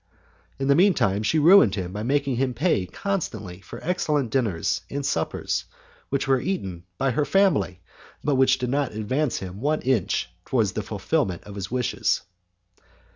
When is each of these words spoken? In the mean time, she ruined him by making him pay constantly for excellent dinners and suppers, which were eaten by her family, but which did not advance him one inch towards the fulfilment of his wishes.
In 0.57 0.67
the 0.67 0.73
mean 0.73 0.95
time, 0.95 1.21
she 1.21 1.37
ruined 1.37 1.75
him 1.75 1.93
by 1.93 2.01
making 2.01 2.37
him 2.37 2.55
pay 2.55 2.87
constantly 2.87 3.61
for 3.61 3.79
excellent 3.83 4.31
dinners 4.31 4.81
and 4.89 5.05
suppers, 5.05 5.65
which 6.09 6.27
were 6.27 6.41
eaten 6.41 6.85
by 6.97 7.11
her 7.11 7.23
family, 7.23 7.81
but 8.23 8.33
which 8.33 8.57
did 8.57 8.71
not 8.71 8.93
advance 8.93 9.37
him 9.37 9.61
one 9.61 9.83
inch 9.83 10.31
towards 10.43 10.71
the 10.71 10.81
fulfilment 10.81 11.43
of 11.43 11.53
his 11.53 11.69
wishes. 11.69 12.21